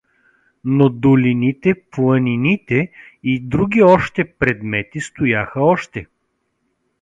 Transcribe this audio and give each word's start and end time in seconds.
Но 0.65 0.89
долините, 0.89 1.75
планините 1.91 2.91
и 3.23 3.39
други 3.39 3.83
още 3.83 4.33
предмети 4.33 4.99
стояха 4.99 5.61
още. 5.61 6.07